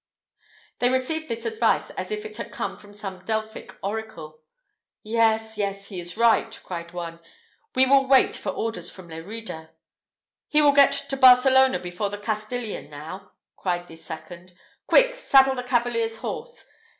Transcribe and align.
They 0.79 0.89
received 0.89 1.27
this 1.29 1.45
advice 1.45 1.91
as 1.91 2.09
if 2.09 2.25
it 2.25 2.37
had 2.37 2.51
come 2.51 2.75
from 2.75 2.91
the 2.91 3.19
Delphic 3.23 3.75
Oracle. 3.83 4.41
"Yes, 5.03 5.59
yes, 5.59 5.89
he 5.89 5.99
is 5.99 6.17
right," 6.17 6.59
cried 6.63 6.91
one; 6.91 7.19
"we 7.75 7.85
will 7.85 8.07
wait 8.07 8.35
for 8.35 8.49
orders 8.49 8.89
from 8.89 9.09
Lerida." 9.09 9.69
"He 10.47 10.59
will 10.59 10.71
get 10.71 10.93
to 10.93 11.15
Barcelona 11.17 11.77
before 11.77 12.09
the 12.09 12.17
Castilian 12.17 12.89
now!" 12.89 13.33
cried 13.55 13.91
a 13.91 13.95
second: 13.95 14.53
"Quick! 14.87 15.13
saddle 15.17 15.53
the 15.53 15.61
cavalier's 15.61 16.17
horse!" 16.17 16.65